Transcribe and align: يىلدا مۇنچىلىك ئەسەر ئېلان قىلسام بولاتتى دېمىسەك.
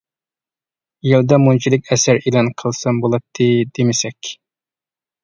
يىلدا 1.07 1.37
مۇنچىلىك 1.43 1.91
ئەسەر 1.95 2.19
ئېلان 2.23 2.49
قىلسام 2.63 3.03
بولاتتى 3.05 3.47
دېمىسەك. 3.79 4.31